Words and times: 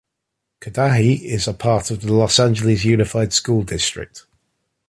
Cudahy 0.61 1.25
is 1.27 1.47
a 1.47 1.53
part 1.53 1.91
of 1.91 2.01
the 2.01 2.11
Los 2.11 2.39
Angeles 2.39 2.83
Unified 2.83 3.31
School 3.33 3.61
District. 3.61 4.25